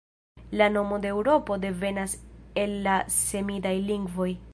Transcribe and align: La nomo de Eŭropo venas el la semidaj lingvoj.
La 0.59 0.69
nomo 0.75 0.97
de 1.03 1.11
Eŭropo 1.15 1.57
venas 1.83 2.15
el 2.63 2.73
la 2.89 2.97
semidaj 3.19 3.75
lingvoj. 3.91 4.31